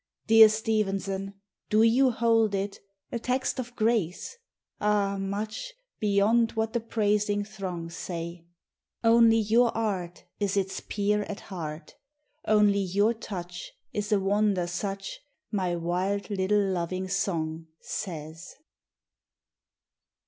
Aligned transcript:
Dear 0.25 0.49
Stevenson, 0.49 1.35
do 1.69 1.83
you 1.83 2.09
hold 2.09 2.55
it 2.55 2.79
A 3.11 3.19
text 3.19 3.59
of 3.59 3.75
grace, 3.75 4.35
ah! 4.79 5.17
much 5.19 5.75
Beyond 5.99 6.53
what 6.53 6.73
the 6.73 6.79
praising 6.79 7.43
throng 7.43 7.87
say: 7.91 8.47
Only 9.03 9.37
your 9.37 9.69
art 9.77 10.23
is 10.39 10.57
its 10.57 10.79
peer 10.79 11.21
at 11.25 11.41
heart, 11.53 11.97
Only 12.47 12.79
your 12.79 13.13
touch 13.13 13.73
is 13.93 14.11
a 14.11 14.19
wonder 14.19 14.65
such, 14.65 15.19
My 15.51 15.75
wild 15.75 16.31
little 16.31 16.65
loving 16.71 17.07
song 17.07 17.67
says! 17.79 18.55